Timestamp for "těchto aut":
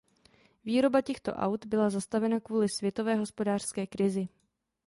1.01-1.65